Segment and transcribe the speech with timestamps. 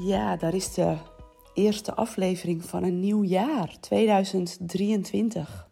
[0.00, 0.96] Ja, daar is de
[1.54, 5.68] eerste aflevering van een nieuw jaar, 2023.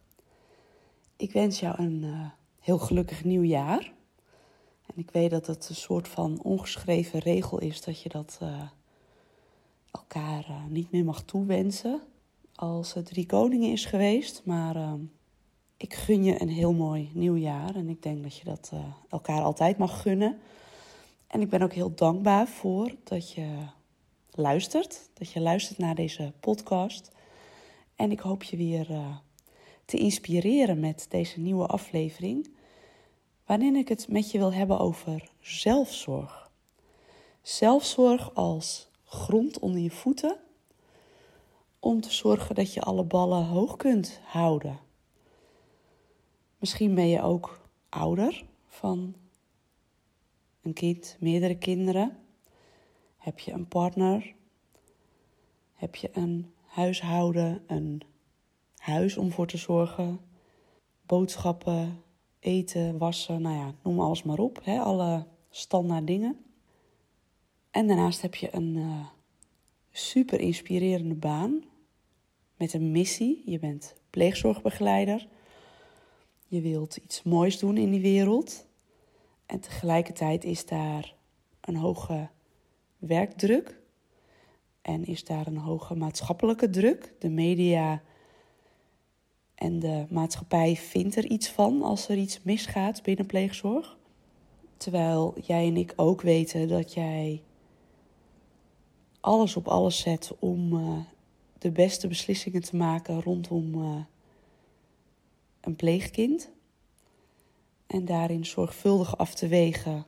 [1.17, 2.27] Ik wens jou een uh,
[2.61, 3.93] heel gelukkig nieuw jaar.
[4.87, 8.63] En ik weet dat het een soort van ongeschreven regel is dat je dat uh,
[9.91, 12.01] elkaar uh, niet meer mag toewensen
[12.55, 14.43] als het drie koningen is geweest.
[14.45, 14.93] Maar uh,
[15.77, 18.73] ik gun je een heel mooi nieuw jaar en ik denk dat je dat
[19.09, 20.39] elkaar altijd mag gunnen.
[21.27, 23.75] En ik ben ook heel dankbaar voor dat je
[24.37, 27.11] luistert, dat je luistert naar deze podcast.
[27.97, 29.17] En ik hoop je weer uh,
[29.85, 32.51] te inspireren met deze nieuwe aflevering,
[33.47, 36.51] waarin ik het met je wil hebben over zelfzorg.
[37.43, 40.37] Zelfzorg als grond onder je voeten,
[41.79, 44.79] om te zorgen dat je alle ballen hoog kunt houden.
[46.59, 49.15] Misschien ben je ook ouder van
[50.63, 52.26] een kind, meerdere kinderen.
[53.27, 54.35] Heb je een partner?
[55.75, 58.03] Heb je een huishouden, een
[58.77, 60.21] huis om voor te zorgen?
[61.07, 62.03] Boodschappen,
[62.39, 64.61] eten, wassen, nou ja, noem alles maar op.
[64.63, 64.79] Hè?
[64.79, 66.45] Alle standaard dingen.
[67.71, 69.07] En daarnaast heb je een uh,
[69.91, 71.65] super inspirerende baan
[72.57, 73.43] met een missie.
[73.47, 75.29] Je bent pleegzorgbegeleider.
[76.47, 78.67] Je wilt iets moois doen in die wereld.
[79.47, 81.15] En tegelijkertijd is daar
[81.61, 82.29] een hoge
[83.07, 83.81] werkdruk
[84.83, 87.15] en is daar een hoge maatschappelijke druk.
[87.19, 88.03] De media
[89.55, 93.97] en de maatschappij vindt er iets van als er iets misgaat binnen pleegzorg.
[94.77, 97.43] Terwijl jij en ik ook weten dat jij
[99.21, 100.99] alles op alles zet om uh,
[101.59, 103.97] de beste beslissingen te maken rondom uh,
[105.61, 106.51] een pleegkind.
[107.87, 110.07] En daarin zorgvuldig af te wegen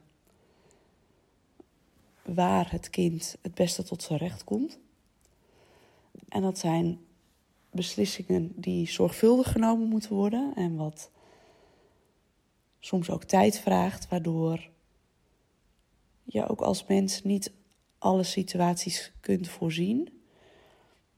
[2.33, 4.79] waar het kind het beste tot zijn recht komt.
[6.29, 6.99] En dat zijn
[7.71, 11.11] beslissingen die zorgvuldig genomen moeten worden en wat
[12.79, 14.69] soms ook tijd vraagt, waardoor
[16.23, 17.51] je ook als mens niet
[17.97, 20.09] alle situaties kunt voorzien,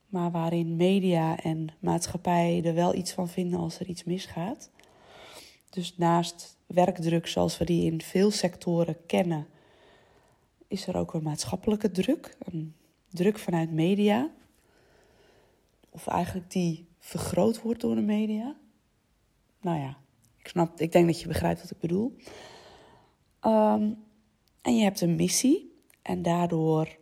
[0.07, 4.69] maar waarin media en maatschappij er wel iets van vinden als er iets misgaat.
[5.69, 9.47] Dus naast werkdruk zoals we die in veel sectoren kennen,
[10.72, 12.76] is er ook een maatschappelijke druk, een
[13.09, 14.32] druk vanuit media.
[15.90, 18.56] Of eigenlijk die vergroot wordt door de media.
[19.62, 19.98] Nou ja,
[20.38, 22.16] ik snap, ik denk dat je begrijpt wat ik bedoel.
[23.46, 24.04] Um,
[24.62, 26.98] en je hebt een missie en daardoor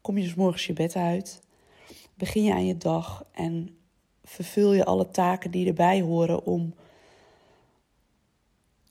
[0.00, 1.42] kom je dus morgens je bed uit,
[2.14, 3.78] begin je aan je dag en
[4.24, 6.74] vervul je alle taken die erbij horen om,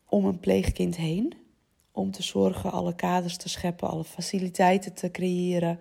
[0.05, 1.38] om een pleegkind heen
[1.99, 5.79] om te zorgen, alle kaders te scheppen, alle faciliteiten te creëren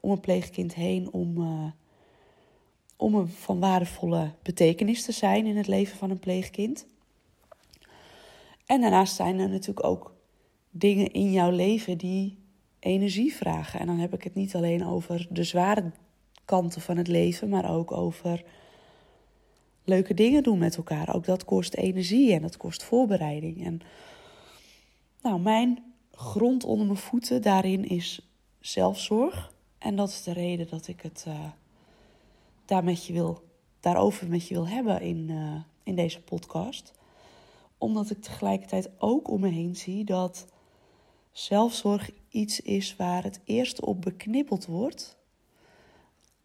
[0.00, 1.70] om een pleegkind heen, om, uh,
[2.96, 6.86] om een van waardevolle betekenis te zijn in het leven van een pleegkind.
[8.66, 10.14] En daarnaast zijn er natuurlijk ook
[10.70, 12.38] dingen in jouw leven die
[12.78, 13.80] energie vragen.
[13.80, 15.90] En dan heb ik het niet alleen over de zware
[16.44, 18.44] kanten van het leven, maar ook over
[19.84, 21.14] leuke dingen doen met elkaar.
[21.14, 23.64] Ook dat kost energie en dat kost voorbereiding.
[23.64, 23.80] En
[25.26, 28.28] nou, mijn grond onder mijn voeten daarin is
[28.60, 29.54] zelfzorg.
[29.78, 31.44] En dat is de reden dat ik het uh,
[32.64, 33.42] daar met je wil,
[33.80, 36.92] daarover met je wil hebben in, uh, in deze podcast.
[37.78, 40.46] Omdat ik tegelijkertijd ook om me heen zie dat
[41.32, 45.16] zelfzorg iets is waar het eerst op beknippeld wordt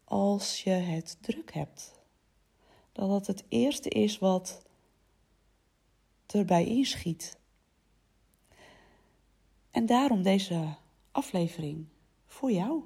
[0.04, 2.00] als je het druk hebt.
[2.92, 4.62] Dat dat het eerste is wat
[6.26, 7.40] erbij inschiet.
[9.72, 10.74] En daarom deze
[11.10, 11.86] aflevering
[12.26, 12.82] voor jou.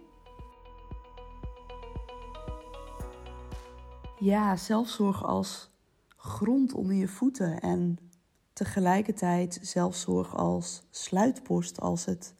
[4.18, 5.70] Ja, zelfzorg als
[6.16, 7.98] grond onder je voeten en
[8.52, 12.34] tegelijkertijd zelfzorg als sluitpost als, het,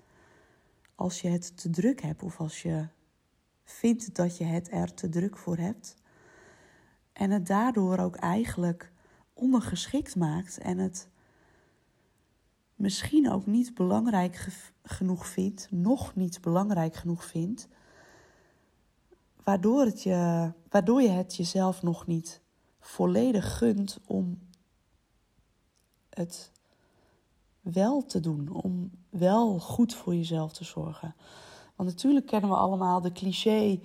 [0.95, 2.87] als je het te druk hebt of als je
[3.65, 5.97] vindt dat je het er te druk voor hebt.
[7.13, 8.93] En het daardoor ook eigenlijk
[9.33, 11.09] ondergeschikt maakt en het
[12.77, 14.49] misschien ook niet belangrijk
[14.83, 17.69] genoeg vindt, nog niet belangrijk genoeg vindt,
[19.45, 22.41] waardoor, het je, waardoor je het jezelf nog niet
[22.81, 24.39] volledig gunt om
[26.09, 26.53] het
[27.61, 31.15] wel te doen, om wel goed voor jezelf te zorgen.
[31.77, 33.81] Want natuurlijk kennen we allemaal de cliché: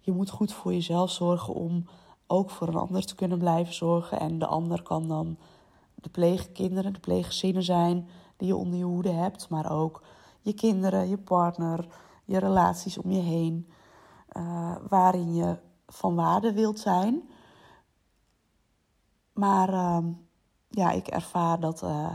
[0.00, 1.86] je moet goed voor jezelf zorgen om
[2.26, 4.20] ook voor een ander te kunnen blijven zorgen.
[4.20, 5.36] En de ander kan dan
[5.94, 10.02] de pleegkinderen, de pleeggezinnen zijn die je onder je hoede hebt, maar ook
[10.40, 11.88] je kinderen, je partner,
[12.24, 13.68] je relaties om je heen.
[14.36, 15.56] uh, waarin je
[15.86, 17.28] van waarde wilt zijn.
[19.32, 19.98] Maar uh,
[20.68, 22.12] ja, ik ervaar dat uh,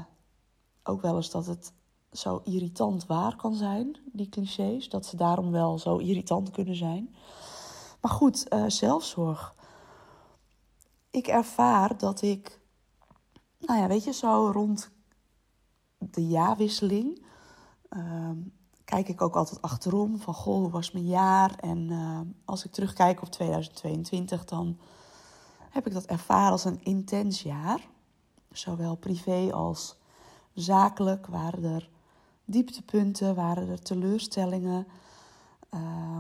[0.84, 1.74] ook wel eens dat het
[2.12, 4.90] zo irritant waar kan zijn, die clichés.
[4.90, 7.16] Dat ze daarom wel zo irritant kunnen zijn.
[8.02, 9.56] Maar goed, uh, zelfzorg.
[11.10, 12.62] Ik ervaar dat ik,
[13.60, 14.92] nou ja, weet je, zo rond
[16.10, 17.22] de jaarwisseling.
[17.90, 18.30] Uh,
[18.86, 21.56] kijk ik ook altijd achterom van, goh, hoe was mijn jaar?
[21.60, 24.78] En uh, als ik terugkijk op 2022, dan
[25.70, 27.88] heb ik dat ervaren als een intens jaar.
[28.52, 29.98] Zowel privé als
[30.54, 31.90] zakelijk waren er
[32.46, 34.88] dieptepunten, waren er teleurstellingen,
[35.74, 36.18] uh,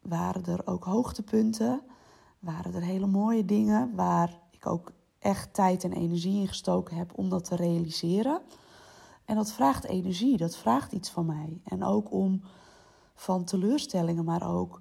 [0.00, 1.82] waren er ook hoogtepunten,
[2.38, 7.12] waren er hele mooie dingen waar ik ook echt tijd en energie in gestoken heb
[7.14, 8.40] om dat te realiseren.
[9.28, 11.60] En dat vraagt energie, dat vraagt iets van mij.
[11.64, 12.42] En ook om
[13.14, 14.80] van teleurstellingen, maar ook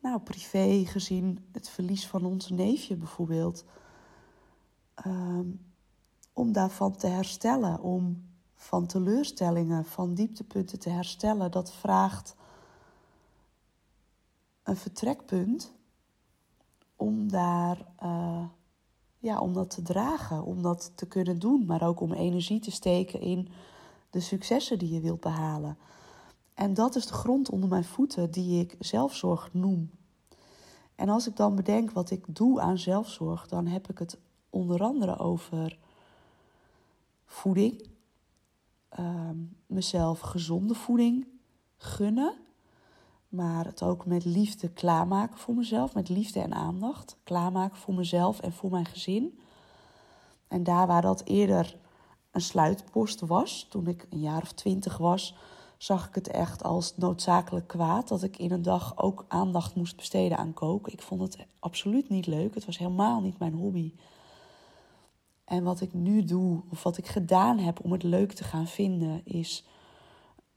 [0.00, 3.64] nou, privé gezien het verlies van ons neefje bijvoorbeeld.
[5.06, 5.66] Um,
[6.32, 12.36] om daarvan te herstellen, om van teleurstellingen, van dieptepunten te herstellen, dat vraagt
[14.62, 15.72] een vertrekpunt
[16.96, 18.44] om daar, uh,
[19.18, 22.70] ja, om dat te dragen, om dat te kunnen doen, maar ook om energie te
[22.70, 23.48] steken in
[24.10, 25.78] de successen die je wilt behalen.
[26.54, 29.90] En dat is de grond onder mijn voeten die ik zelfzorg noem.
[30.94, 34.18] En als ik dan bedenk wat ik doe aan zelfzorg, dan heb ik het
[34.50, 35.78] onder andere over
[37.24, 37.88] voeding,
[39.00, 39.30] uh,
[39.66, 41.26] mezelf gezonde voeding
[41.76, 42.34] gunnen,
[43.28, 47.16] maar het ook met liefde klaarmaken voor mezelf, met liefde en aandacht.
[47.22, 49.38] Klaarmaken voor mezelf en voor mijn gezin.
[50.48, 51.76] En daar waar dat eerder
[52.30, 55.34] een sluitpost was, toen ik een jaar of twintig was,
[55.78, 59.96] zag ik het echt als noodzakelijk kwaad dat ik in een dag ook aandacht moest
[59.96, 60.92] besteden aan koken.
[60.92, 62.54] Ik vond het absoluut niet leuk.
[62.54, 63.92] Het was helemaal niet mijn hobby.
[65.44, 68.66] En wat ik nu doe, of wat ik gedaan heb om het leuk te gaan
[68.66, 69.66] vinden, is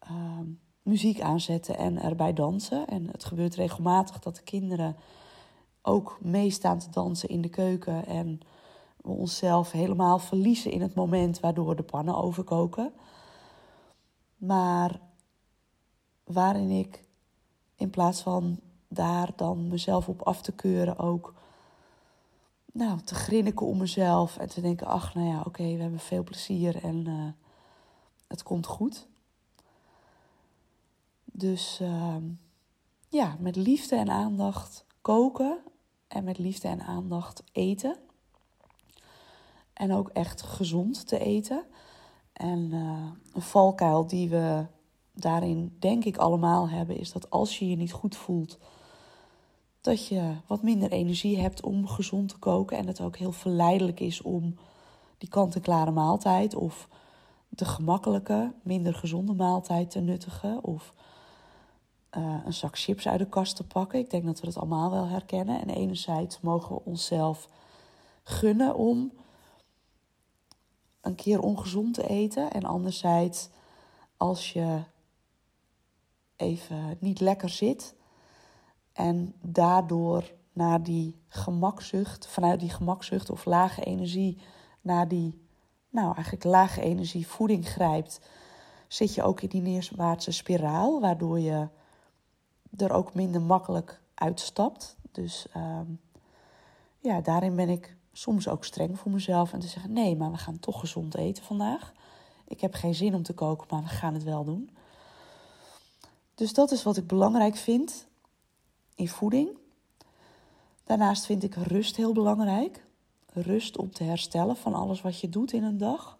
[0.04, 0.40] uh,
[0.82, 2.88] muziek aanzetten en erbij dansen.
[2.88, 4.96] En het gebeurt regelmatig dat de kinderen
[5.82, 8.06] ook meestaan te dansen in de keuken.
[8.06, 8.40] En
[9.02, 12.94] we onszelf helemaal verliezen in het moment waardoor de pannen overkoken.
[14.38, 15.00] Maar
[16.24, 17.04] waarin ik
[17.76, 21.34] in plaats van daar dan mezelf op af te keuren ook
[22.72, 26.24] nou, te grinniken om mezelf en te denken: ach, nou ja, oké, we hebben veel
[26.24, 27.28] plezier en uh,
[28.28, 29.08] het komt goed.
[31.26, 32.16] Dus uh,
[33.10, 35.58] ja, met liefde en aandacht koken
[36.08, 37.98] en met liefde en aandacht eten.
[39.82, 41.64] En ook echt gezond te eten.
[42.34, 44.66] En uh, een valkuil die we
[45.14, 48.58] daarin, denk ik, allemaal hebben, is dat als je je niet goed voelt
[49.82, 52.78] dat je wat minder energie hebt om gezond te koken.
[52.78, 54.56] En het ook heel verleidelijk is om
[55.18, 56.88] die kant-en-klare maaltijd of
[57.50, 60.64] de gemakkelijke, minder gezonde maaltijd te nuttigen.
[60.64, 60.94] Of
[62.18, 64.00] uh, een zak chips uit de kast te pakken.
[64.00, 65.62] Ik denk dat we dat allemaal wel herkennen.
[65.62, 67.48] En enerzijds mogen we onszelf
[68.24, 69.12] gunnen om
[71.02, 72.52] een keer ongezond te eten.
[72.52, 73.50] En anderzijds,
[74.18, 74.84] als je
[76.36, 77.96] even niet lekker zit,
[78.94, 84.38] en daardoor naar die gemakzucht, vanuit die gemakzucht of lage energie,
[84.82, 85.42] naar die,
[85.90, 88.20] nou eigenlijk lage energie voeding grijpt,
[88.88, 91.68] zit je ook in die neerwaartse spiraal, waardoor je
[92.78, 94.98] er ook minder makkelijk uitstapt.
[95.12, 96.00] Dus um,
[97.00, 100.38] ja, daarin ben ik soms ook streng voor mezelf en te zeggen: nee, maar we
[100.38, 101.94] gaan toch gezond eten vandaag.
[102.48, 104.70] Ik heb geen zin om te koken, maar we gaan het wel doen.
[106.36, 108.08] Dus dat is wat ik belangrijk vind
[108.96, 109.58] in voeding.
[110.84, 112.86] Daarnaast vind ik rust heel belangrijk.
[113.34, 116.18] Rust om te herstellen van alles wat je doet in een dag.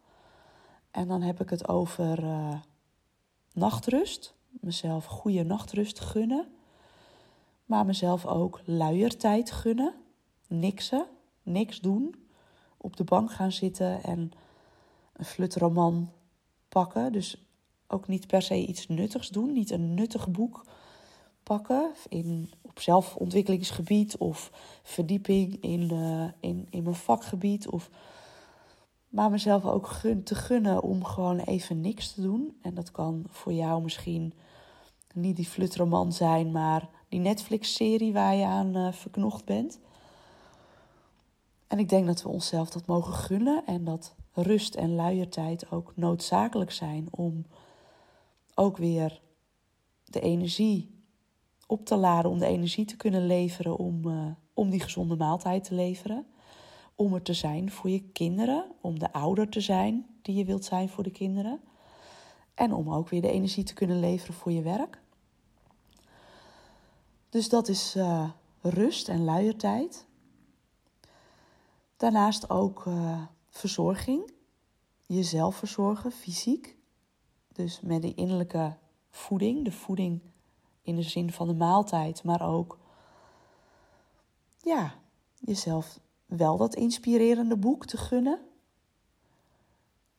[0.92, 2.54] En dan heb ik het over uh,
[3.54, 4.34] nachtrust.
[4.50, 6.54] Mezelf goede nachtrust gunnen.
[7.66, 9.94] Maar mezelf ook luiertijd gunnen.
[10.48, 11.06] Niksen,
[11.44, 12.16] niks doen.
[12.78, 14.32] Op de bank gaan zitten en
[15.14, 16.12] een flutroman
[16.70, 17.12] pakken.
[17.12, 17.46] Dus
[17.88, 19.54] ook niet per se iets nuttigs doen.
[19.54, 20.66] Niet een nuttig boek
[21.44, 24.52] pakken in, op zelfontwikkelingsgebied of
[24.84, 27.68] verdieping in, uh, in, in mijn vakgebied.
[27.68, 27.90] Of,
[29.10, 32.58] maar mezelf ook gun, te gunnen om gewoon even niks te doen.
[32.62, 34.34] En dat kan voor jou misschien
[35.14, 39.80] niet die flutroman zijn, maar die Netflix-serie waar je aan uh, verknocht bent.
[41.72, 45.94] En ik denk dat we onszelf dat mogen gunnen en dat rust en luiertijd ook
[45.96, 47.46] noodzakelijk zijn om
[48.56, 49.22] ook weer
[50.04, 51.04] de energie
[51.68, 55.64] op te laden om de energie te kunnen leveren om, uh, om die gezonde maaltijd
[55.64, 56.26] te leveren.
[56.96, 60.66] Om er te zijn voor je kinderen, om de ouder te zijn die je wilt
[60.66, 61.60] zijn voor de kinderen.
[62.54, 65.02] En om ook weer de energie te kunnen leveren voor je werk.
[67.30, 68.30] Dus dat is uh,
[68.62, 70.10] rust en luiertijd.
[72.02, 74.34] Daarnaast ook uh, verzorging.
[75.06, 76.78] Jezelf verzorgen, fysiek.
[77.54, 78.78] Dus met de innerlijke
[79.10, 79.66] voeding.
[79.66, 80.22] De voeding
[80.82, 82.78] in de zin van de maaltijd, maar ook
[84.58, 84.94] ja,
[85.40, 88.40] jezelf wel dat inspirerende boek te gunnen.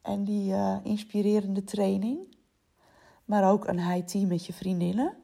[0.03, 2.37] En die uh, inspirerende training.
[3.25, 5.17] Maar ook een high tea met je vriendinnen.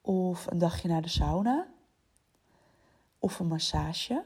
[0.00, 1.68] Of een dagje naar de sauna.
[3.18, 4.24] Of een massage.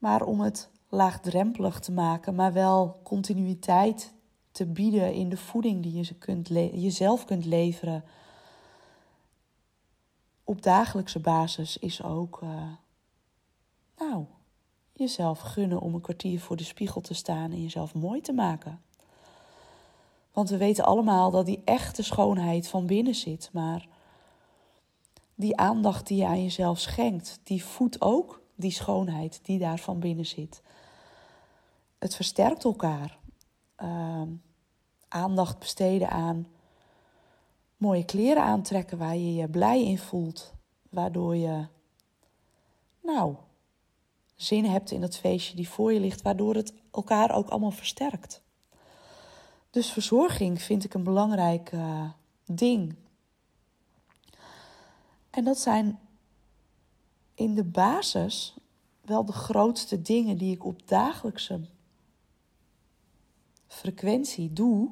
[0.00, 4.12] Maar om het laagdrempelig te maken, maar wel continuïteit
[4.52, 8.04] te bieden in de voeding die je kunt jezelf kunt leveren.
[10.44, 12.62] Op dagelijkse basis is ook, uh,
[13.98, 14.24] nou,
[14.92, 18.82] jezelf gunnen om een kwartier voor de spiegel te staan en jezelf mooi te maken.
[20.32, 23.88] Want we weten allemaal dat die echte schoonheid van binnen zit, maar
[25.34, 30.00] die aandacht die je aan jezelf schenkt, die voedt ook die schoonheid die daar van
[30.00, 30.62] binnen zit.
[31.98, 33.18] Het versterkt elkaar.
[33.82, 34.22] Uh,
[35.08, 36.46] aandacht besteden aan
[37.76, 40.52] mooie kleren aantrekken waar je je blij in voelt,
[40.88, 41.66] waardoor je,
[43.02, 43.34] nou,
[44.36, 48.42] zin hebt in het feestje die voor je ligt, waardoor het elkaar ook allemaal versterkt.
[49.70, 52.10] Dus verzorging vind ik een belangrijk uh,
[52.44, 52.94] ding.
[55.30, 55.98] En dat zijn
[57.40, 58.54] in de basis
[59.00, 61.60] wel de grootste dingen die ik op dagelijkse
[63.66, 64.90] frequentie doe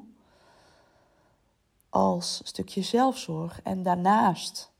[1.89, 3.61] als stukje zelfzorg.
[3.61, 4.71] En daarnaast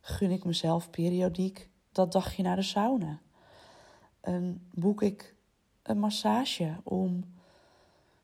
[0.00, 3.20] gun ik mezelf periodiek dat dagje naar de sauna.
[4.20, 5.34] En boek ik
[5.82, 7.24] een massage om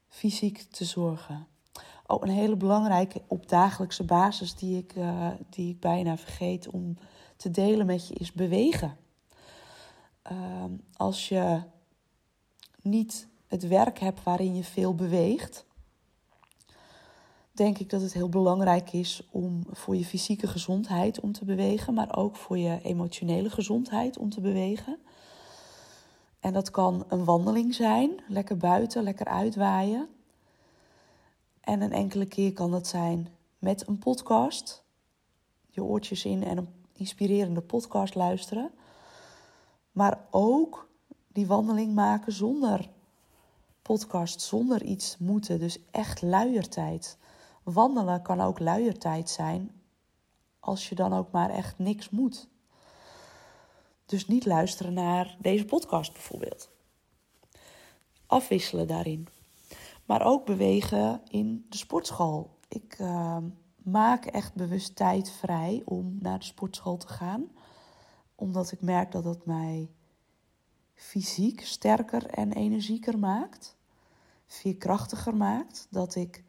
[0.08, 1.46] fysiek te zorgen.
[2.06, 6.96] Oh, een hele belangrijke op dagelijkse basis die ik, uh, die ik bijna vergeet om
[7.42, 8.96] te delen met je is bewegen.
[10.32, 10.64] Uh,
[10.96, 11.62] als je
[12.82, 15.64] niet het werk hebt waarin je veel beweegt,
[17.52, 21.94] denk ik dat het heel belangrijk is om voor je fysieke gezondheid om te bewegen,
[21.94, 24.99] maar ook voor je emotionele gezondheid om te bewegen.
[26.40, 30.08] En dat kan een wandeling zijn, lekker buiten, lekker uitwaaien.
[31.61, 34.84] En een enkele keer kan dat zijn met een podcast,
[35.70, 38.71] je oortjes in en een inspirerende podcast luisteren.
[39.92, 40.88] Maar ook
[41.28, 42.88] die wandeling maken zonder
[43.82, 45.59] podcast, zonder iets moeten.
[45.59, 47.18] Dus echt luiertijd.
[47.62, 49.71] Wandelen kan ook luiertijd zijn
[50.61, 52.49] als je dan ook maar echt niks moet.
[54.06, 56.68] Dus niet luisteren naar deze podcast bijvoorbeeld.
[58.26, 59.28] Afwisselen daarin.
[60.04, 62.50] Maar ook bewegen in de sportschool.
[62.68, 63.37] Ik uh,
[63.84, 67.50] maak echt bewust tijd vrij om naar de sportschool te gaan.
[68.34, 69.90] Omdat ik merk dat dat mij
[70.94, 73.76] fysiek sterker en energieker maakt.
[74.46, 75.86] Veerkrachtiger maakt.
[75.90, 76.44] Dat ik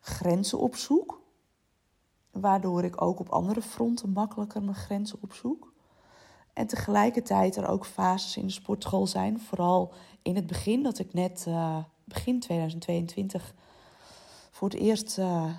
[0.00, 1.20] grenzen opzoek.
[2.30, 5.72] Waardoor ik ook op andere fronten makkelijker mijn grenzen opzoek.
[6.52, 9.40] En tegelijkertijd er ook fases in de sportschool zijn.
[9.40, 9.92] Vooral
[10.22, 13.54] in het begin, dat ik net uh, begin 2022
[14.62, 15.54] voor het eerst uh,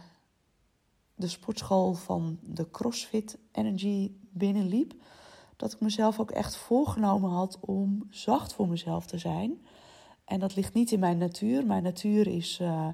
[1.16, 4.94] de sportschool van de CrossFit Energy binnenliep.
[5.56, 9.66] Dat ik mezelf ook echt voorgenomen had om zacht voor mezelf te zijn.
[10.26, 11.66] En dat ligt niet in mijn natuur.
[11.66, 12.88] Mijn natuur is uh,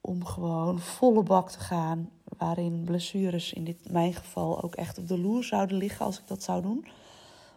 [0.00, 2.10] om gewoon volle bak te gaan.
[2.24, 6.26] Waarin blessures in dit, mijn geval ook echt op de loer zouden liggen als ik
[6.26, 6.86] dat zou doen.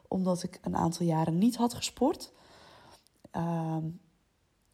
[0.07, 2.31] Omdat ik een aantal jaren niet had gesport.
[3.35, 3.77] Uh,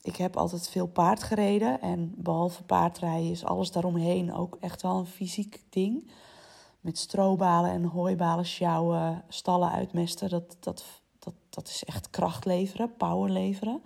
[0.02, 1.82] ik heb altijd veel paard gereden.
[1.82, 6.12] En behalve paardrijden is alles daaromheen ook echt wel een fysiek ding.
[6.80, 10.30] Met strobalen en hooibalen sjouwen, stallen uitmesten.
[10.30, 10.86] Dat, dat,
[11.20, 13.84] dat, dat is echt kracht leveren, power leveren.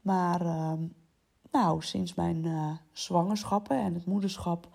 [0.00, 0.72] Maar uh,
[1.50, 4.68] nou, sinds mijn uh, zwangerschappen en het moederschap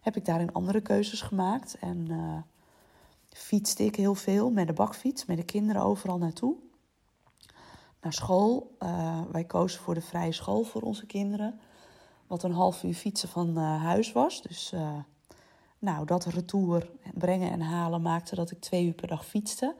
[0.00, 1.78] heb ik daarin andere keuzes gemaakt.
[1.78, 2.36] En uh,
[3.28, 6.56] fietste ik heel veel met de bakfiets, met de kinderen overal naartoe.
[8.02, 8.76] Naar school.
[8.78, 11.60] Uh, wij kozen voor de vrije school voor onze kinderen.
[12.26, 14.42] Wat een half uur fietsen van huis was.
[14.42, 14.74] Dus
[15.78, 19.74] nou, dat retour brengen en halen maakte dat ik twee uur per dag fietste.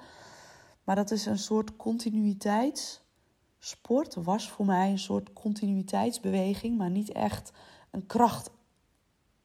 [0.85, 3.03] Maar dat is een soort continuïteit
[3.65, 7.53] sport was voor mij een soort continuïteitsbeweging, maar niet echt
[7.91, 8.51] een kracht,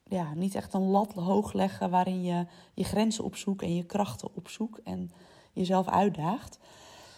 [0.03, 4.35] ja, niet echt een lat hoog leggen waarin je je grenzen opzoekt en je krachten
[4.35, 5.11] opzoekt en
[5.53, 6.59] jezelf uitdaagt.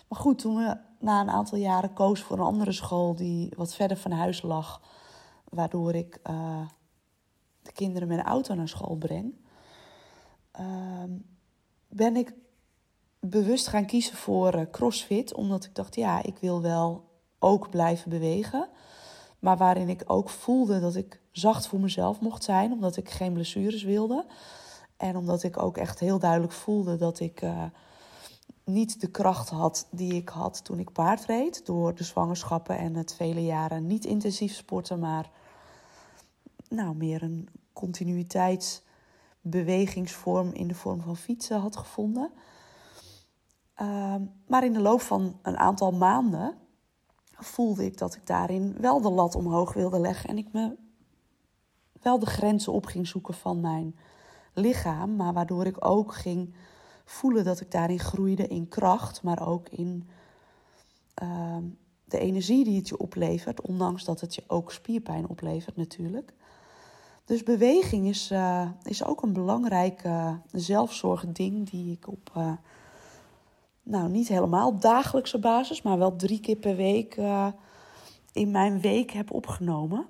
[0.10, 3.76] Maar goed, toen we na een aantal jaren koos voor een andere school die wat
[3.76, 4.82] verder van huis lag,
[5.50, 6.68] waardoor ik uh,
[7.62, 9.36] de kinderen met een auto naar school breng,
[10.60, 11.04] uh,
[11.88, 12.34] ben ik
[13.20, 18.10] bewust gaan kiezen voor uh, CrossFit, omdat ik dacht, ja, ik wil wel ook blijven
[18.10, 18.70] bewegen,
[19.40, 23.34] maar waarin ik ook voelde dat ik zacht voor mezelf mocht zijn, omdat ik geen
[23.34, 24.26] blessures wilde.
[24.98, 27.64] En omdat ik ook echt heel duidelijk voelde dat ik uh,
[28.70, 31.66] niet de kracht had die ik had toen ik paard reed.
[31.66, 35.30] Door de zwangerschappen en het vele jaren niet intensief sporten, maar
[36.70, 42.32] nou, meer een continuïteitsbewegingsvorm in de vorm van fietsen had gevonden.
[43.82, 44.16] Uh,
[44.48, 46.58] maar in de loop van een aantal maanden
[47.32, 50.76] voelde ik dat ik daarin wel de lat omhoog wilde leggen en ik me
[52.02, 53.96] wel de grenzen op ging zoeken van mijn
[54.54, 56.54] lichaam, maar waardoor ik ook ging
[57.10, 60.10] voelen dat ik daarin groeide in kracht, maar ook in
[61.14, 61.64] ehm,
[62.06, 66.34] de energie die het je oplevert, ondanks dat het je ook spierpijn oplevert natuurlijk.
[67.26, 72.52] Dus beweging is, uh, is ook een belangrijk uh, zelfzorgding die ik op, uh,
[73.84, 77.16] nou niet helemaal dagelijkse basis, maar wel drie keer per week
[78.32, 80.06] in mijn week heb opgenomen.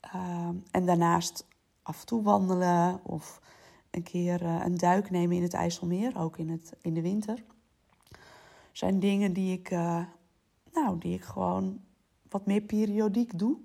[0.00, 1.46] Ehm, en daarnaast
[1.82, 3.40] af en toe wandelen of
[3.96, 7.42] een keer uh, een duik nemen in het IJsselmeer, ook in, het, in de winter.
[8.72, 10.04] Zijn dingen die ik, uh,
[10.72, 11.80] nou, die ik gewoon
[12.28, 13.56] wat meer periodiek doe.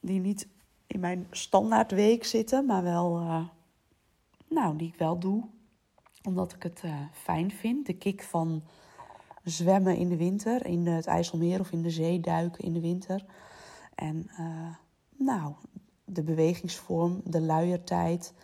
[0.00, 0.48] Die niet
[0.86, 3.46] in mijn standaard week zitten, maar wel, uh,
[4.48, 5.44] nou, die ik wel doe.
[6.22, 7.86] Omdat ik het fijn vind.
[7.86, 8.62] De kick van
[9.42, 13.24] zwemmen in de winter, in het IJsselmeer of in de zee duiken in de winter.
[13.94, 14.30] En
[15.16, 15.52] nou,
[16.04, 18.34] de bewegingsvorm, de luiertijd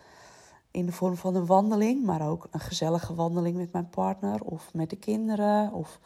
[0.73, 4.73] in de vorm van een wandeling, maar ook een gezellige wandeling met mijn partner of
[4.73, 5.71] met de kinderen.
[5.71, 5.99] Of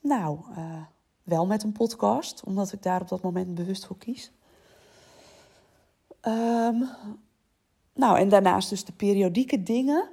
[0.00, 0.82] nou, uh,
[1.22, 4.32] wel met een podcast, omdat ik daar op dat moment bewust voor kies.
[6.22, 6.88] Um,
[7.94, 10.08] nou, en daarnaast dus de periodieke dingen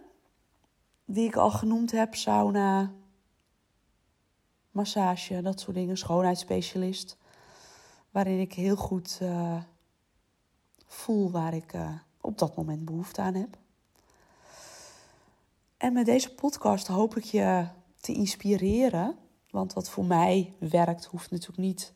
[1.05, 2.91] die ik al genoemd heb: sauna,
[4.71, 7.17] massage, dat soort dingen, schoonheidsspecialist
[8.11, 9.61] waarin ik heel goed uh,
[10.85, 11.93] voel waar ik uh,
[12.27, 13.57] op dat moment behoefte aan heb.
[15.77, 17.67] En met deze podcast hoop ik je
[17.99, 19.15] te inspireren.
[19.49, 21.93] Want wat voor mij werkt, hoeft natuurlijk niet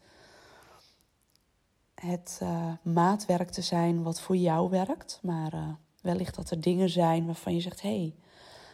[1.95, 5.19] het uh, maatwerk te zijn wat voor jou werkt.
[5.21, 8.15] Maar wellicht dat er dingen zijn waarvan je zegt: hé, hey,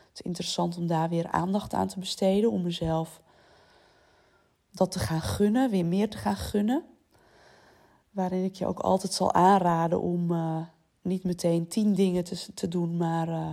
[0.10, 2.52] het is interessant om daar weer aandacht aan te besteden.
[2.52, 3.22] Om mezelf
[4.72, 6.84] dat te gaan gunnen, weer meer te gaan gunnen
[8.12, 10.62] waarin ik je ook altijd zal aanraden om uh,
[11.08, 13.52] niet meteen tien dingen te, doen, maar uh,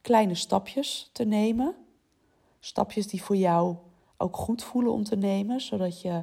[0.00, 1.74] kleine stapjes te nemen.
[2.60, 3.76] Stapjes die voor jou
[4.16, 6.22] ook goed voelen om te nemen, zodat je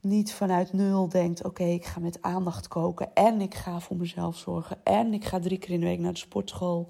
[0.00, 4.36] niet vanuit nul denkt: oké, ik ga met aandacht koken en ik ga voor mezelf
[4.36, 6.88] zorgen en ik ga drie keer in de week naar de sportschool.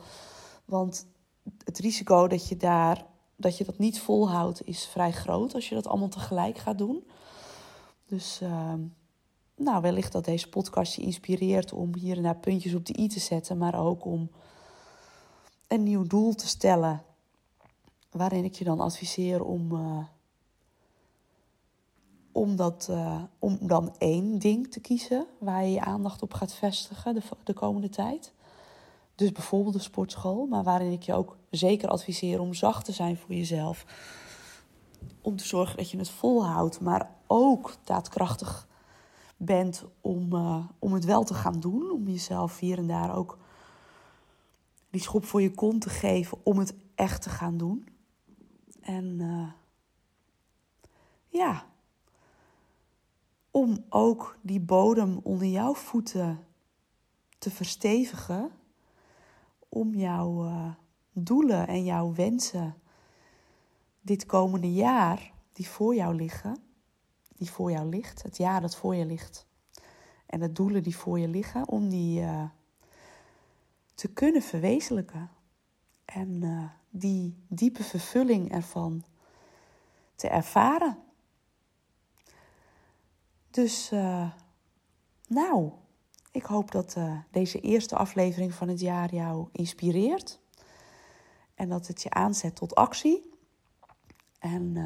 [0.65, 1.07] Want
[1.65, 5.75] het risico dat je daar dat je dat niet volhoudt is vrij groot als je
[5.75, 7.07] dat allemaal tegelijk gaat doen.
[8.07, 8.73] Dus uh,
[9.59, 13.09] nou, wellicht dat deze podcast je inspireert om hier en daar puntjes op de i
[13.09, 14.31] te zetten, maar ook om
[15.67, 17.03] een nieuw doel te stellen.
[18.11, 19.99] Waarin ik je dan adviseer om, uh,
[22.33, 26.55] om, dat, uh, om dan één ding te kiezen waar je je aandacht op gaat
[26.55, 28.33] vestigen de, de komende tijd.
[29.15, 33.17] Dus bijvoorbeeld de sportschool, maar waarin ik je ook zeker adviseer om zacht te zijn
[33.17, 33.85] voor jezelf
[35.21, 38.68] om te zorgen dat je het volhoudt, maar ook daadkrachtig
[39.39, 41.91] bent om, uh, om het wel te gaan doen.
[41.91, 43.39] Om jezelf hier en daar ook
[44.91, 47.89] die schop voor je kont te geven om het echt te gaan doen.
[48.81, 49.49] En uh,
[51.29, 51.67] ja,
[53.51, 56.45] om ook die bodem onder jouw voeten
[57.39, 58.51] te verstevigen.
[59.69, 60.71] Om jouw uh,
[61.13, 62.75] doelen en jouw wensen
[64.01, 66.57] dit komende jaar die voor jou liggen,
[67.39, 69.47] die voor jou ligt, het jaar dat voor je ligt
[70.27, 72.45] en de doelen die voor je liggen, om die uh,
[73.95, 75.31] te kunnen verwezenlijken
[76.05, 79.05] en uh, die diepe vervulling ervan
[80.15, 80.99] te ervaren.
[83.51, 84.31] Dus uh,
[85.27, 85.73] nou,
[86.31, 86.97] ik hoop dat
[87.31, 90.41] deze eerste aflevering van het jaar jou inspireert
[91.55, 93.31] en dat het je aanzet tot actie
[94.39, 94.77] en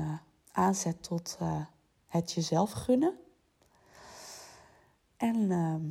[0.53, 1.39] aanzet tot
[2.13, 3.15] het jezelf gunnen.
[5.17, 5.83] En ehm,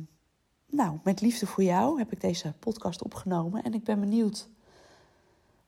[0.66, 3.62] nou, met liefde voor jou heb ik deze podcast opgenomen.
[3.62, 4.48] En ik ben benieuwd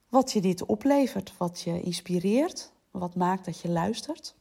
[0.08, 4.34] wat je dit oplevert, wat je inspireert, wat maakt dat je luistert.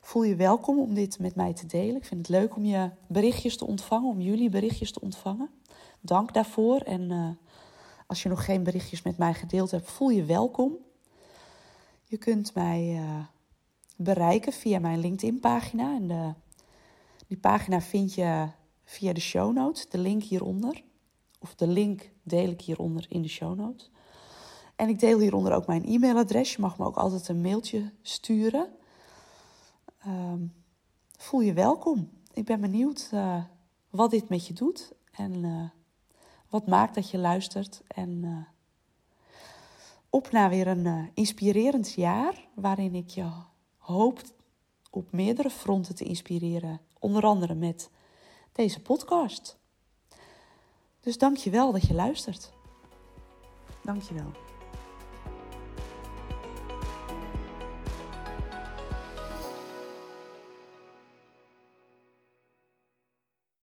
[0.00, 1.96] Voel je welkom om dit met mij te delen.
[1.96, 5.50] Ik vind het leuk om je berichtjes te ontvangen, om jullie berichtjes te ontvangen.
[6.00, 6.80] Dank daarvoor.
[6.80, 7.28] En uh,
[8.06, 10.76] als je nog geen berichtjes met mij gedeeld hebt, voel je welkom.
[12.04, 13.24] Je kunt mij uh,
[14.02, 15.94] bereiken via mijn LinkedIn-pagina.
[15.94, 16.32] En de,
[17.26, 18.48] die pagina vind je
[18.84, 20.82] via de show notes, de link hieronder.
[21.38, 23.90] Of de link deel ik hieronder in de show notes.
[24.76, 26.52] En ik deel hieronder ook mijn e-mailadres.
[26.52, 28.68] Je mag me ook altijd een mailtje sturen.
[30.06, 30.52] Um,
[31.16, 32.10] voel je welkom.
[32.32, 33.44] Ik ben benieuwd uh,
[33.90, 34.92] wat dit met je doet.
[35.12, 35.68] En uh,
[36.48, 37.82] wat maakt dat je luistert.
[37.88, 38.46] En
[40.10, 42.48] op naar weer een inspirerend jaar.
[42.54, 43.30] Waarin ik je
[43.90, 44.20] hoop
[44.90, 46.80] op meerdere fronten te inspireren.
[46.98, 47.90] Onder andere met
[48.52, 49.58] deze podcast.
[51.00, 52.52] Dus dank je wel dat je luistert.
[53.82, 54.49] Dank je wel.